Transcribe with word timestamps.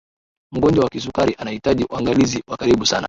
mgonjwa 0.51 0.83
wa 0.83 0.89
kisukari 0.89 1.35
anahitaji 1.37 1.83
uangalizi 1.85 2.43
wa 2.47 2.57
karibu 2.57 2.85
sana 2.85 2.99